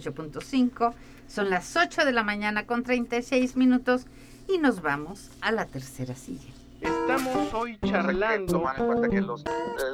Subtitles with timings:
[0.00, 0.94] 8.5.
[1.28, 4.06] Son las 8 de la mañana con 36 minutos
[4.48, 6.50] y nos vamos a la tercera silla.
[6.80, 8.52] Estamos hoy charlando.
[8.52, 9.44] Tomar en cuenta que los,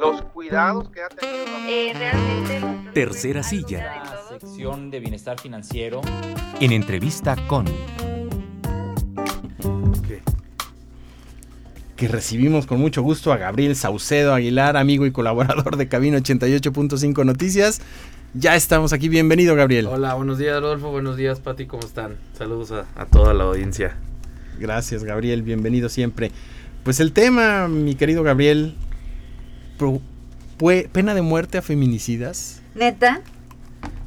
[0.01, 1.45] los cuidados que ha tenido.
[1.69, 2.91] Eh, realmente.
[2.93, 4.03] Tercera silla.
[4.05, 6.01] La sección de bienestar financiero.
[6.61, 7.67] En entrevista con.
[11.97, 17.25] Que recibimos con mucho gusto a Gabriel Saucedo Aguilar, amigo y colaborador de Cabina 88.5
[17.25, 17.81] Noticias.
[18.35, 19.87] Ya estamos aquí, bienvenido Gabriel.
[19.87, 22.17] Hola, buenos días Rodolfo, buenos días Pati, ¿cómo están?
[22.37, 23.97] Saludos a, a toda la audiencia.
[24.59, 26.33] Gracias Gabriel, bienvenido siempre.
[26.83, 28.75] Pues el tema, mi querido Gabriel,
[29.79, 30.01] pro-
[30.59, 32.63] pue- pena de muerte a feminicidas.
[32.75, 33.21] ¿Neta?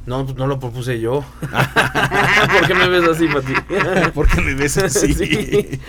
[0.06, 1.24] No, pues no lo propuse yo.
[1.40, 3.52] ¿Por qué me ves así, Pati?
[4.14, 5.14] ¿Por qué me ves así?
[5.14, 5.80] Sí.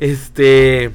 [0.00, 0.90] Este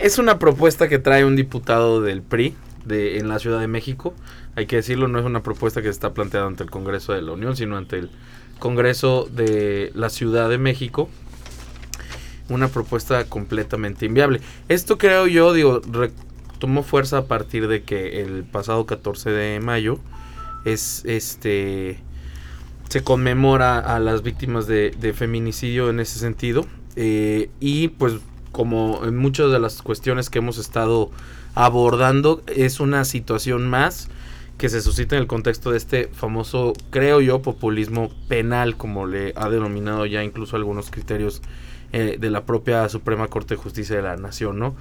[0.00, 4.14] es una propuesta que trae un diputado del PRI de, en la Ciudad de México.
[4.56, 7.22] Hay que decirlo, no es una propuesta que se está planteada ante el Congreso de
[7.22, 8.10] la Unión, sino ante el
[8.58, 11.08] Congreso de la Ciudad de México.
[12.48, 14.40] Una propuesta completamente inviable.
[14.68, 15.80] Esto creo yo, digo,
[16.58, 19.98] tomó fuerza a partir de que el pasado 14 de mayo
[20.64, 21.98] es este
[22.88, 26.66] se conmemora a las víctimas de, de feminicidio en ese sentido
[26.96, 28.14] eh, y pues
[28.52, 31.10] como en muchas de las cuestiones que hemos estado
[31.54, 34.08] abordando es una situación más
[34.58, 39.32] que se suscita en el contexto de este famoso creo yo populismo penal como le
[39.36, 41.42] ha denominado ya incluso algunos criterios
[41.92, 44.74] eh, de la propia Suprema Corte de Justicia de la Nación no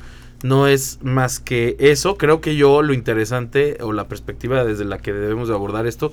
[0.44, 5.00] no es más que eso creo que yo lo interesante o la perspectiva desde la
[5.00, 6.12] que debemos de abordar esto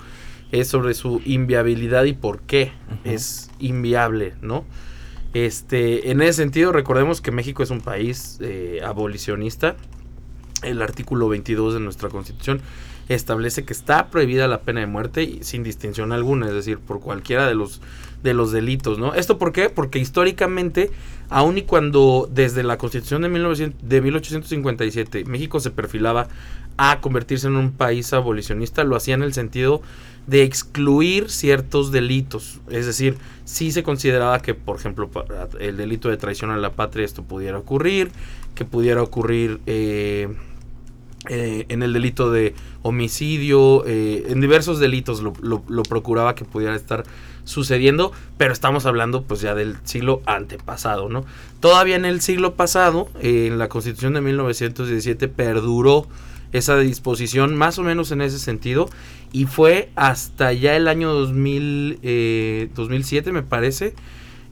[0.53, 2.73] es sobre su inviabilidad y por qué
[3.05, 4.65] es inviable, ¿no?
[5.33, 9.77] Este, en ese sentido, recordemos que México es un país eh, abolicionista.
[10.63, 12.61] El artículo 22 de nuestra Constitución
[13.15, 17.47] establece que está prohibida la pena de muerte sin distinción alguna, es decir, por cualquiera
[17.47, 17.81] de los
[18.23, 19.15] de los delitos, ¿no?
[19.15, 19.71] ¿Esto por qué?
[19.71, 20.91] Porque históricamente,
[21.31, 26.29] aun y cuando desde la Constitución de, 1900 de 1857 México se perfilaba
[26.77, 29.83] a convertirse en un país abolicionista, lo hacía en el sentido
[30.27, 32.61] de excluir ciertos delitos.
[32.71, 35.11] Es decir, sí se consideraba que, por ejemplo,
[35.59, 38.13] el delito de traición a la patria esto pudiera ocurrir,
[38.55, 40.29] que pudiera ocurrir eh,
[41.29, 46.75] eh, en el delito de homicidio, eh, en diversos delitos lo, lo- procuraba que pudiera
[46.75, 47.05] estar
[47.45, 51.25] sucediendo, pero estamos hablando pues ya del siglo antepasado, ¿no?
[51.61, 56.07] Todavía en el siglo pasado, eh, en la Constitución de 1917 perduró
[56.53, 58.89] esa disposición más o menos en ese sentido
[59.33, 63.95] y fue hasta ya el año 2000, eh, 2007 me parece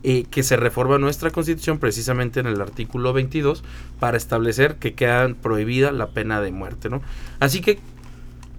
[0.03, 3.65] que se reforma nuestra constitución precisamente en el artículo 22
[4.01, 7.03] para establecer que queda prohibida la pena de muerte, ¿no?
[7.41, 7.79] Así que,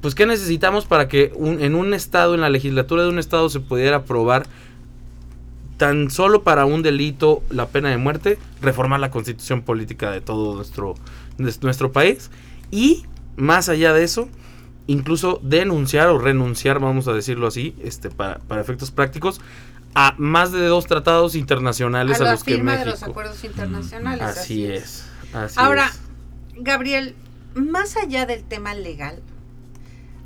[0.02, 3.50] pues, ¿qué necesitamos para que un- en un estado, en la legislatura de un estado
[3.50, 4.48] se pudiera aprobar
[5.78, 10.56] tan solo para un delito la pena de muerte, reformar la constitución política de todo
[10.56, 10.96] nuestro,
[11.62, 12.30] nuestro país
[12.70, 13.06] y
[13.38, 14.28] más allá de eso,
[14.88, 19.40] incluso denunciar o renunciar, vamos a decirlo así, este, para, para efectos prácticos,
[19.96, 22.86] a más de dos tratados internacionales a los que firma México.
[22.86, 24.22] de los acuerdos internacionales.
[24.22, 25.06] Así es.
[25.34, 26.00] Así Ahora, es.
[26.64, 27.16] Gabriel,
[27.56, 29.22] más allá del tema legal,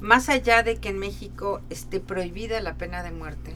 [0.02, 3.56] más allá de que en México esté prohibida la pena de muerte,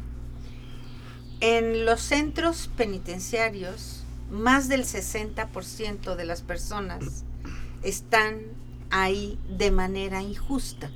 [1.40, 7.23] en los centros penitenciarios, más del 60% de las personas
[7.84, 8.40] están
[8.90, 10.90] ahí de manera injusta,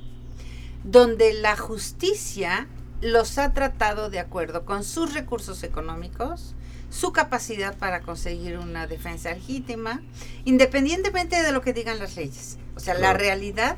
[0.84, 2.66] donde la justicia
[3.02, 6.54] los ha tratado de acuerdo con sus recursos económicos,
[6.88, 10.00] su capacidad para conseguir una defensa legítima,
[10.44, 12.58] independientemente de lo que digan las leyes.
[12.76, 13.76] O sea, la realidad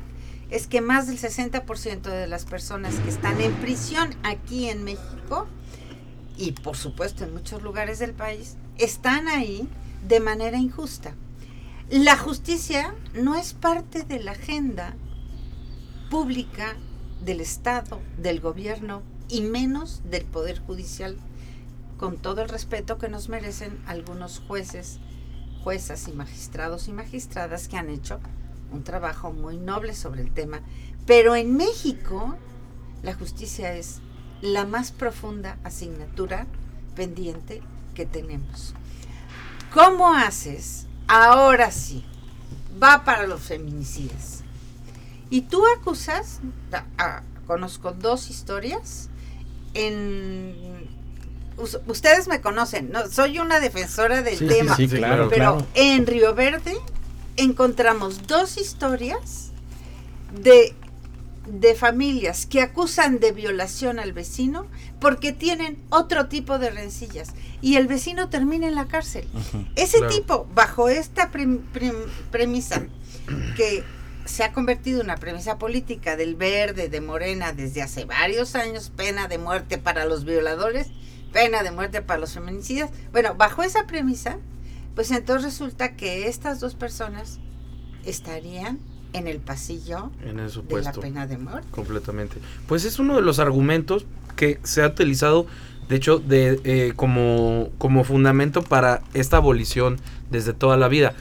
[0.51, 5.47] es que más del 60% de las personas que están en prisión aquí en México
[6.37, 9.67] y por supuesto en muchos lugares del país están ahí
[10.07, 11.15] de manera injusta.
[11.89, 14.95] La justicia no es parte de la agenda
[16.11, 16.75] pública
[17.21, 21.17] del Estado, del gobierno y menos del Poder Judicial,
[21.97, 24.99] con todo el respeto que nos merecen algunos jueces,
[25.63, 28.19] juezas y magistrados y magistradas que han hecho
[28.71, 30.61] un trabajo muy noble sobre el tema.
[31.05, 32.35] Pero en México
[33.03, 34.01] la justicia es
[34.41, 36.47] la más profunda asignatura
[36.95, 37.61] pendiente
[37.93, 38.73] que tenemos.
[39.73, 40.87] ¿Cómo haces?
[41.07, 42.03] Ahora sí,
[42.81, 44.43] va para los feminicidas.
[45.29, 46.39] Y tú acusas,
[47.47, 49.09] conozco dos historias,
[49.75, 50.55] en...
[51.57, 53.07] us- Ustedes me conocen, ¿no?
[53.09, 55.67] soy una defensora del Sí, tema, sí, claro, pero claro.
[55.75, 56.75] en Río Verde
[57.37, 59.51] encontramos dos historias
[60.41, 60.73] de
[61.47, 64.65] de familias que acusan de violación al vecino
[64.99, 69.27] porque tienen otro tipo de rencillas y el vecino termina en la cárcel.
[69.75, 70.11] Ese Claro.
[70.15, 71.93] tipo, bajo esta prim- prim-
[72.31, 72.81] premisa
[73.55, 73.83] que
[74.25, 78.91] se ha convertido en una premisa política del verde, de Morena, desde hace varios años,
[78.95, 80.87] pena de muerte para los violadores,
[81.31, 82.89] pena de muerte para los feminicidas.
[83.11, 84.37] Bueno, bajo esa premisa,
[84.95, 87.39] pues entonces resulta que estas dos personas
[88.05, 88.79] estarían
[89.13, 91.01] en el pasillo En el de la supuesto.
[91.01, 91.67] pena de muerte.
[91.71, 92.37] Completamente.
[92.67, 94.05] Pues es uno de los argumentos
[94.35, 95.47] que se ha utilizado,
[95.87, 99.99] de hecho, de, eh, como, como fundamento para esta abolición
[100.31, 101.13] desde toda la vida.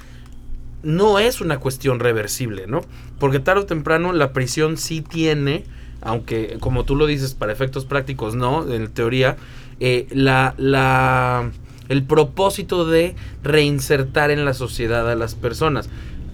[0.85, 2.83] No es una cuestión reversible, ¿no?
[3.19, 5.65] Porque tarde o temprano la prisión sí tiene,
[6.01, 9.37] aunque como tú lo dices, para efectos prácticos no, en teoría,
[9.81, 11.51] eh, la, la,
[11.89, 15.89] el propósito de reinsertar en la sociedad a las personas.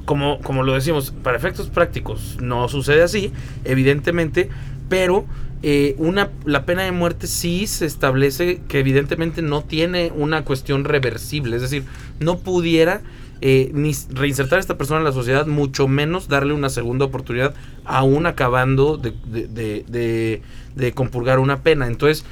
[0.05, 3.33] Como, como lo decimos, para efectos prácticos no sucede así,
[3.65, 4.49] evidentemente,
[4.89, 5.25] pero
[5.63, 10.85] eh, una, la pena de muerte sí se establece que evidentemente no tiene una cuestión
[10.85, 11.85] reversible, es decir,
[12.19, 13.03] no pudiera
[13.41, 17.55] eh, ni reinsertar a esta persona en la sociedad, mucho menos darle una segunda oportunidad,
[17.85, 19.47] aún acabando de, de,
[19.89, 20.43] de-
[20.77, 21.87] de- compurgar una pena.
[21.87, 22.25] Entonces,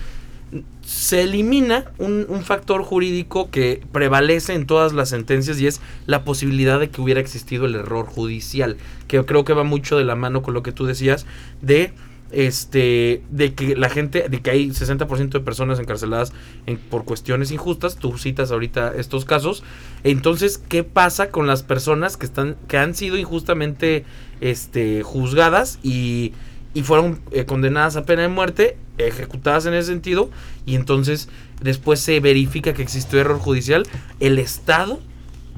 [0.82, 6.24] se elimina un, un factor jurídico que prevalece en todas las sentencias y es la
[6.24, 8.76] posibilidad de que hubiera existido el error judicial,
[9.06, 11.26] que creo que va mucho de la mano con lo que tú decías
[11.60, 11.92] de
[12.30, 16.32] este de que la gente de que hay 60% de personas encarceladas
[16.66, 19.62] en- por cuestiones injustas, tú citas ahorita estos casos,
[20.04, 24.04] entonces ¿qué pasa con las personas que están que han sido injustamente
[24.40, 26.32] este juzgadas y
[26.74, 30.30] y fueron eh, condenadas a pena de muerte, ejecutadas en ese sentido,
[30.66, 31.28] y entonces
[31.62, 33.84] después se verifica que existió error judicial,
[34.20, 35.00] el Estado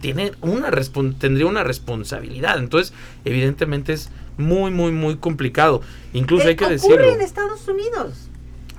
[0.00, 2.58] tiene una respon- tendría una responsabilidad.
[2.58, 2.92] Entonces,
[3.24, 5.82] evidentemente es muy, muy, muy complicado.
[6.12, 7.12] Incluso hay Eh, que ocurre decirlo.
[7.14, 8.28] en Estados Unidos.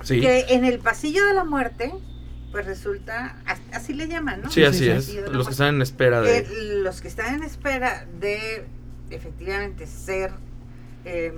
[0.02, 1.92] Sí, que en el pasillo de la muerte,
[2.50, 4.50] pues resulta, as- así le llaman, ¿no?
[4.50, 5.14] sí, así es.
[5.30, 6.38] Los que están en espera de...
[6.38, 6.46] Eh,
[6.82, 8.64] los que están en espera de
[9.10, 10.32] efectivamente ser,
[11.04, 11.34] em,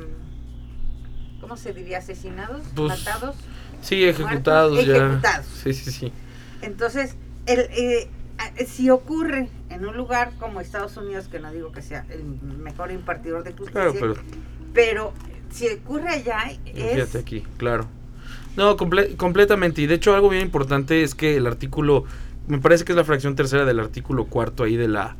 [1.41, 1.99] ¿cómo se diría?
[1.99, 3.37] Asesinados, Pues, matados.
[3.83, 4.97] sí, ejecutados ya.
[4.97, 5.47] Ejecutados.
[5.63, 6.13] Sí, sí, sí.
[6.63, 7.15] Entonces,
[7.47, 8.09] el, eh,
[8.67, 12.91] si ocurre en un lugar como Estados Unidos, que no digo que sea el mejor
[12.93, 14.15] impartidor de justicia, Claro, pero
[14.73, 15.13] pero
[15.51, 17.87] si ocurre allá es Fíjate aquí, claro.
[18.57, 19.83] No, comple- completamente.
[19.83, 22.05] Y de hecho algo bien importante es que el artículo,
[22.49, 25.17] me parece que es la fracción tercera del artículo cuarto ahí de la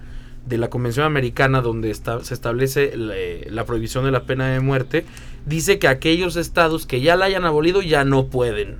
[0.47, 4.49] de la Convención Americana donde está, se establece la, eh, la prohibición de la pena
[4.49, 5.05] de muerte,
[5.47, 8.77] dice que aquellos estados que ya la hayan abolido ya no pueden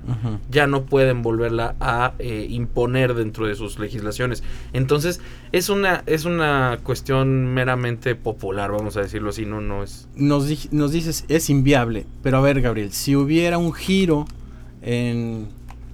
[0.49, 4.43] ya no pueden volverla a eh, imponer dentro de sus legislaciones.
[4.73, 5.21] Entonces,
[5.51, 10.07] es una, es una cuestión meramente popular, vamos a decirlo así, no, no es.
[10.15, 12.05] Nos, di- nos dices, es inviable.
[12.23, 14.25] Pero a ver, Gabriel, si hubiera un giro
[14.81, 15.47] en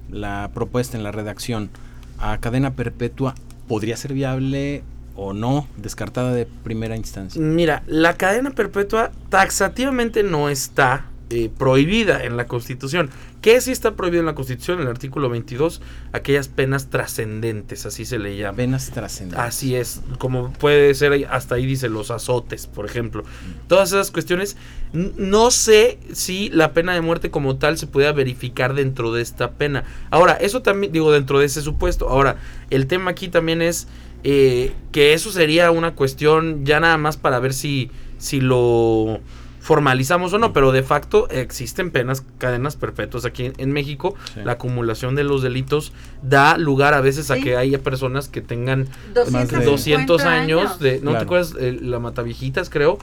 [0.09, 1.69] la propuesta, en la redacción,
[2.17, 3.35] a cadena perpetua,
[3.67, 4.83] ¿podría ser viable
[5.15, 5.67] o no?
[5.77, 7.41] Descartada de primera instancia.
[7.41, 13.09] Mira, la cadena perpetua taxativamente no está eh, prohibida en la Constitución.
[13.41, 14.79] ¿Qué sí está prohibido en la Constitución?
[14.79, 15.81] En el artículo 22,
[16.11, 18.57] aquellas penas trascendentes, así se le llama.
[18.57, 19.39] Penas trascendentes.
[19.39, 23.23] Así es, como puede ser, hasta ahí dice los azotes, por ejemplo.
[23.67, 24.57] Todas esas cuestiones,
[24.93, 29.51] no sé si la pena de muerte como tal se pueda verificar dentro de esta
[29.51, 29.85] pena.
[30.09, 32.09] Ahora, eso también, digo, dentro de ese supuesto.
[32.09, 32.35] Ahora,
[32.69, 33.87] el tema aquí también es
[34.23, 39.19] eh, que eso sería una cuestión ya nada más para ver si, si lo
[39.61, 44.15] formalizamos o no, pero de facto existen penas, cadenas perpetuas aquí en, en México.
[44.33, 44.41] Sí.
[44.43, 48.87] La acumulación de los delitos da lugar a veces a que haya personas que tengan
[49.13, 52.97] 250 de 200 años de no te acuerdas Eh, la Mataviejitas creo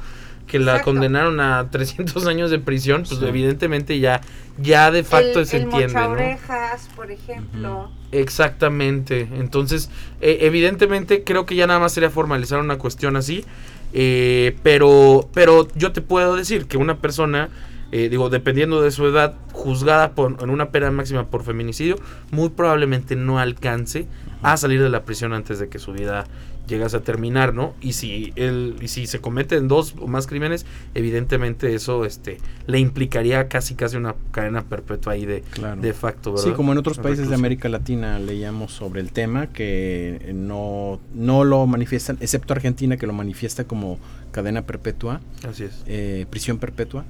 [0.49, 0.91] que la Exacto.
[0.93, 3.27] condenaron a 300 años de prisión pues Sí.
[3.27, 4.21] evidentemente ya
[4.61, 6.01] ya de facto el, se el entiende ¿no?
[6.09, 7.91] mochaorejas, por ejemplo.
[8.11, 9.91] exactamente entonces
[10.21, 13.45] eh, evidentemente creo que ya nada más sería formalizar una cuestión así
[13.93, 17.49] eh, pero pero yo te puedo decir que una persona
[17.93, 21.97] eh, digo dependiendo de su edad juzgada por en una pena máxima por feminicidio
[22.31, 24.07] muy probablemente no alcance
[24.43, 26.25] a salir de la prisión antes de que su vida
[26.69, 27.75] llegase a terminar, ¿no?
[27.81, 32.79] Y si él, y si se cometen dos o más crímenes, evidentemente eso este le
[32.79, 35.81] implicaría casi casi una cadena perpetua ahí de, Claro.
[35.81, 36.45] de facto, ¿verdad?
[36.47, 37.35] Sí, como en otros países de.
[37.35, 43.07] América Latina leíamos sobre el tema que eh, no, no lo manifiestan, excepto Argentina que
[43.07, 43.99] lo manifiesta como
[44.31, 45.83] cadena perpetua, Así es.
[45.87, 47.05] eh, prisión perpetua,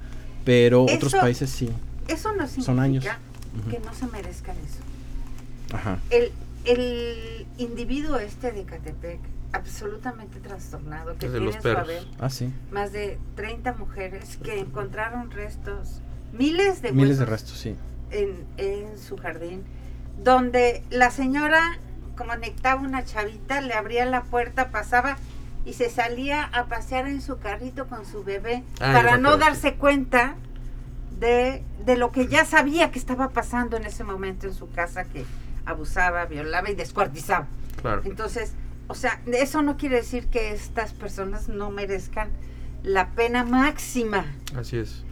[0.45, 1.69] pero otros países sí.
[2.07, 3.05] Eso no significa Son años.
[3.05, 3.71] Ujú.
[3.71, 5.77] que no se merezcan eso.
[5.77, 5.99] Ajá.
[6.11, 6.31] El,
[6.65, 9.19] el individuo este de Catepec
[9.53, 11.83] absolutamente trastornado que tiene los perros.
[11.85, 12.53] haber Ah, sí.
[12.71, 16.01] más de 30 mujeres que encontraron restos,
[16.33, 17.75] miles de Miles de restos, sí.
[18.11, 19.65] en, en su jardín,
[20.23, 21.79] donde la señora
[22.17, 25.17] conectaba una chavita, le abría la puerta, pasaba
[25.65, 29.75] y se salía a pasear en su carrito con su bebé Ah, para no darse
[29.75, 30.35] cuenta
[31.19, 35.05] de, de lo que ya sabía que estaba pasando en ese momento en su casa,
[35.05, 35.25] que
[35.67, 37.47] abusaba, violaba y descuartizaba.
[37.81, 38.03] Claro.
[38.05, 38.53] Entonces,
[38.89, 42.31] o sea, eso no quiere decir que estas personas no merezcan
[42.83, 44.25] la pena máxima,
[44.57, 45.03] Así es.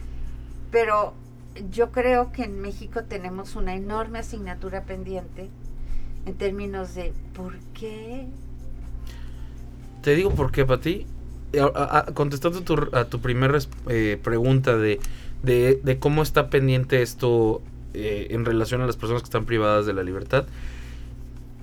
[0.71, 1.13] pero
[1.71, 5.49] yo creo que en México tenemos una enorme asignatura pendiente
[6.25, 8.27] en términos de por qué
[10.01, 11.05] Te digo por qué, Pati.
[11.75, 13.57] A- Contestando tu, a tu primera
[14.21, 14.99] pregunta de,
[15.43, 17.61] de, de cómo está pendiente esto
[17.93, 20.45] eh, en relación a las personas que están privadas de la libertad,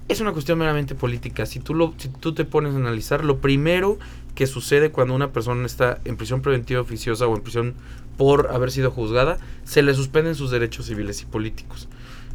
[0.09, 1.47] es una cuestión meramente política.
[1.47, 3.99] Si tú, lo, si tú te pones a analizar, lo primero
[4.35, 7.75] que sucede cuando una persona está en prisión preventiva oficiosa o en prisión
[8.17, 11.89] por haber sido juzgada, se le suspenden sus derechos civiles y políticos.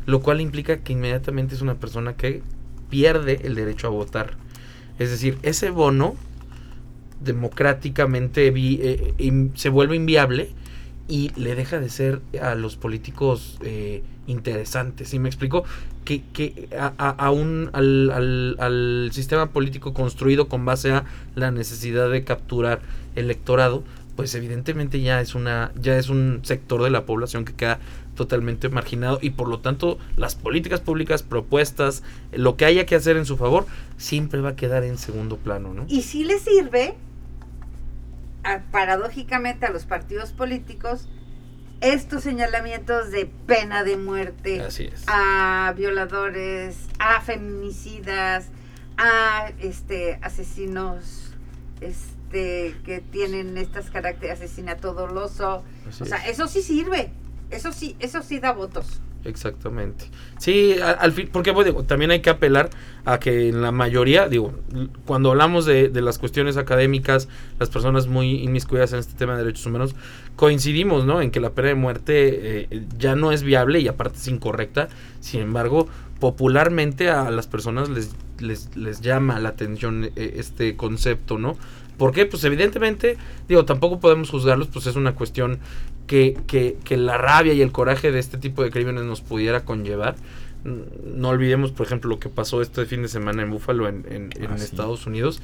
[0.05, 2.41] Lo cual implica que inmediatamente es una persona que
[2.89, 4.37] pierde el derecho a votar.
[4.97, 6.15] Es decir, ese bono
[7.21, 10.49] democráticamente eh, in- se vuelve inviable
[11.09, 15.09] y le deja de ser a los políticos eh, interesantes.
[15.09, 15.63] ¿Sí me explico?
[16.05, 21.03] Que, que a, a- a un- al, al- al sistema político construido con base a
[21.35, 22.79] la necesidad de capturar
[23.15, 23.83] electorado,
[24.15, 27.79] pues evidentemente ya es una ya es un sector de la población que queda
[28.15, 33.15] totalmente marginado y por lo tanto las políticas públicas propuestas lo que haya que hacer
[33.15, 33.65] en su favor
[33.97, 36.95] siempre va a quedar en segundo plano no y si le sirve
[38.43, 41.07] a- paradójicamente a los partidos políticos
[41.81, 48.47] estos señalamientos de pena de muerte así es a violadores, a feminicidas,
[48.97, 51.33] a este asesinos
[51.81, 55.63] este que tienen estas características asesinato doloso.
[55.87, 56.31] así O sea, es.
[56.33, 57.11] eso sí sirve.
[57.49, 59.01] Eso sí, eso sí da votos.
[59.25, 60.05] Exactamente.
[60.37, 62.69] Sí, al fin, porque bueno, digo, también hay que apelar
[63.03, 64.53] a que en la mayoría, digo,
[65.05, 67.27] cuando hablamos de, de las cuestiones académicas,
[67.59, 69.95] las personas muy inmiscuidas en este tema de derechos humanos,
[70.37, 71.21] coincidimos, ¿no?
[71.21, 74.87] En que la pena de muerte eh, ya no es viable y aparte es incorrecta.
[75.19, 75.89] Sin embargo,
[76.21, 81.57] popularmente a las personas les, les, les llama la atención eh, este concepto, ¿no?
[81.97, 82.25] ¿Por qué?
[82.25, 83.17] Pues evidentemente,
[83.49, 85.59] digo, tampoco podemos juzgarlos, pues es una cuestión
[86.09, 89.63] que, que, que la rabia y el coraje de este tipo de crímenes nos pudiera
[89.63, 90.15] conllevar.
[90.65, 94.29] No olvidemos, por ejemplo, lo que pasó este fin de semana en Búfalo, en, en-
[94.35, 94.65] en Ah, sí.
[94.65, 95.41] Estados Unidos,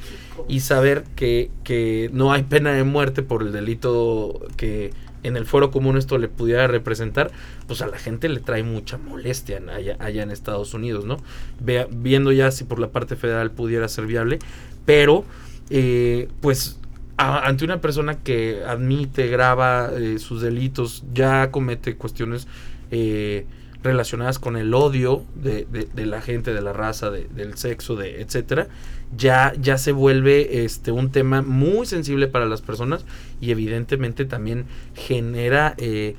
[0.50, 4.91] y saber que, que no hay pena de muerte por el delito que
[5.24, 7.31] en el foro común esto le pudiera representar,
[7.67, 11.17] pues a la gente le trae mucha molestia allá, allá en Estados Unidos, ¿no?
[11.62, 14.39] Vea- viendo ya si por la parte federal pudiera ser viable,
[14.86, 15.24] pero
[15.69, 16.77] eh, pues
[17.17, 22.48] ante una persona que admite, graba eh, sus delitos, ya comete cuestiones
[22.91, 23.45] eh,
[23.84, 27.95] relacionadas con el odio de, de- de la gente, de la raza, de- del sexo,
[27.95, 28.67] de etcétera,
[29.15, 33.05] ya, ya se vuelve este un tema muy sensible para las personas
[33.39, 36.15] y evidentemente también genera eh,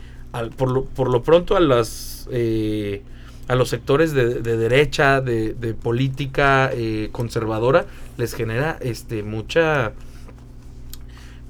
[0.56, 3.02] por, lo, por lo pronto a las eh,
[3.48, 7.86] a los sectores de, de derecha, de, de política eh, conservadora,
[8.16, 9.92] les genera este mucha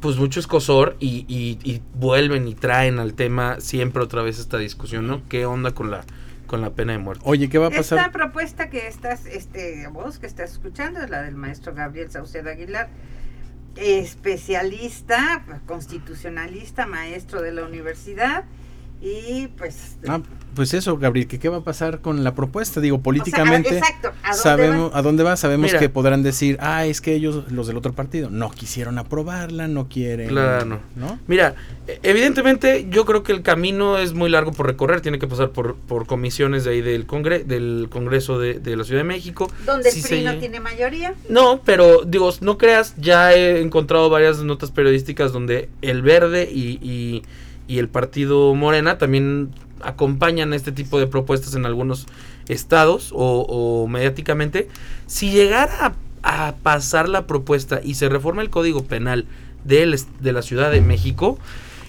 [0.01, 4.59] pues mucho escosor y, y- y vuelven y traen al tema siempre otra vez esta
[4.59, 5.23] discusión, ¿no?
[5.29, 6.05] ¿Qué onda con la
[6.47, 7.25] con la pena de muerte?
[7.27, 8.13] Oye, ¿qué va a Esta pasar?
[8.13, 12.89] propuesta que estás, este, vos que estás escuchando es la del maestro Gabriel Saucedo Aguilar,
[13.77, 18.45] especialista, constitucionalista, maestro de la universidad
[19.01, 20.21] y pues Ah,
[20.55, 22.81] pues eso, Gabriel, ¿qué, ¿qué va a pasar con la propuesta?
[22.81, 24.99] Digo, o sea, políticamente exacto, ¿a dónde sabemos va?
[24.99, 25.79] a dónde va, sabemos Mira.
[25.79, 29.89] que podrán decir, ah, es que ellos, los del otro partido, no quisieron aprobarla, no
[29.89, 30.81] quieren, Claro.
[30.97, 31.19] ¿no?
[31.27, 31.55] Mira,
[31.87, 35.51] e- evidentemente yo creo que el camino es muy largo por recorrer, tiene que pasar
[35.51, 39.51] por, por comisiones de ahí del, congre del Congreso de, de la Ciudad de México.
[39.67, 41.13] donde el Sí PRI se- no tiene mayoría.
[41.29, 46.79] No, pero digo, no creas, ya he encontrado varias notas periodísticas donde el Verde y,
[46.83, 47.23] y-
[47.69, 52.07] y el Partido Morena también acompañan este tipo de propuestas en algunos
[52.49, 54.69] estados o, o mediáticamente.
[55.07, 59.27] Si llegara a, a pasar la propuesta y se reforma el Código Penal
[59.65, 61.39] del de la Ciudad de México,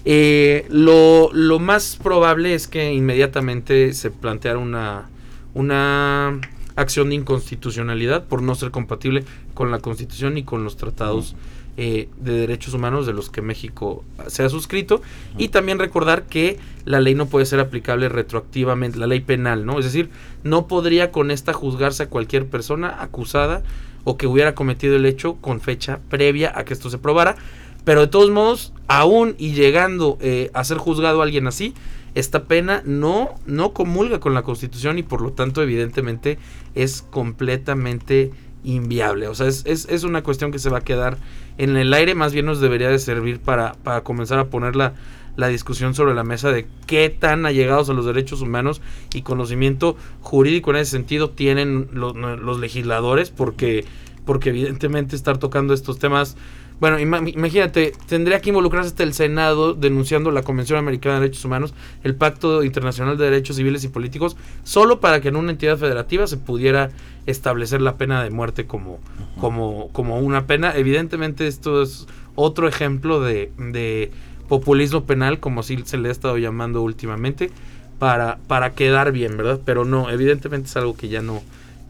[0.04, 5.08] eh, lo, lo más probable es que inmediatamente se planteara una,
[5.54, 6.40] una
[6.78, 11.34] acción de inconstitucionalidad por no ser compatible con la Constitución y con los tratados
[11.76, 15.02] eh, de derechos humanos de los que México se ha suscrito.
[15.36, 19.78] Y también recordar que la ley no puede ser aplicable retroactivamente, la ley penal, ¿no?
[19.78, 20.10] Es decir,
[20.42, 23.62] no podría con esta juzgarse a cualquier persona acusada
[24.04, 27.36] o que hubiera cometido el hecho con fecha previa a que esto se probara.
[27.84, 31.74] Pero de todos modos, aún y llegando eh, a ser juzgado alguien así,
[32.18, 36.38] esta pena no, no comulga con la Constitución y por lo tanto evidentemente
[36.74, 38.32] es completamente
[38.64, 39.28] inviable.
[39.28, 41.18] O sea, es, es, es una cuestión que se va a quedar
[41.58, 44.94] en el aire, más bien nos debería de servir para, para comenzar a poner la,
[45.36, 48.82] la discusión sobre la mesa de qué tan allegados a los derechos humanos
[49.14, 53.84] y conocimiento jurídico en ese sentido tienen los, los legisladores, porque,
[54.24, 56.36] porque evidentemente estar tocando estos temas
[56.80, 61.44] bueno, ima- imagínate, tendría que involucrarse hasta el Senado denunciando la Convención Americana de Derechos
[61.44, 65.76] Humanos, el Pacto Internacional de Derechos Civiles y Políticos, solo para que en una entidad
[65.76, 66.90] federativa se pudiera
[67.26, 69.00] establecer la pena de muerte como,
[69.40, 70.72] como, como una pena.
[70.74, 72.06] Evidentemente esto es
[72.36, 74.12] otro ejemplo de, de
[74.48, 77.50] populismo penal, como así se le ha estado llamando últimamente,
[77.98, 79.60] para, para quedar bien, ¿verdad?
[79.64, 81.42] Pero no, evidentemente es algo que ya no,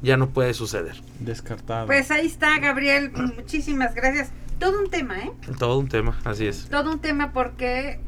[0.03, 0.97] ya no puede suceder.
[1.21, 1.87] Descartado.
[1.87, 3.13] Pues ahí está, Gabriel.
[3.37, 4.31] Muchísimas gracias.
[4.59, 5.33] Todo un tema, ¿eh?
[5.59, 6.69] Todo un tema, así es.
[6.69, 8.01] Todo un tema porque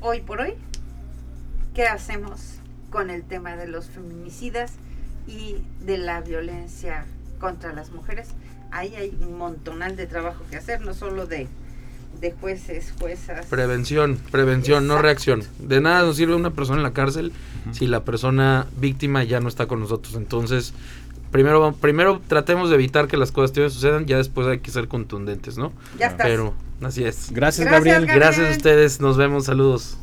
[0.00, 0.54] hoy por hoy,
[1.74, 2.54] ¿qué hacemos
[2.90, 4.72] con el tema de los feminicidas
[5.26, 7.04] y de la violencia
[7.38, 8.28] contra las mujeres?
[8.70, 11.46] Ahí hay un montonal de trabajo que hacer, no solo de,
[12.20, 13.46] de jueces, juezas.
[13.46, 15.42] Prevención, prevención, no reacción.
[15.58, 17.32] De nada nos sirve una persona en la cárcel
[17.72, 20.14] si la persona víctima ya no está con nosotros.
[20.14, 20.72] Entonces,
[21.30, 25.58] primero, primero tratemos de evitar que las cosas sucedan, ya después hay que ser contundentes,
[25.58, 25.72] ¿no?
[25.98, 26.24] ya está.
[26.24, 27.30] Pero así es.
[27.30, 28.06] Gracias, Gracias, Gabriel.
[28.06, 28.18] Gabriel.
[28.18, 29.98] Gracias a ustedes, nos vemos, saludos.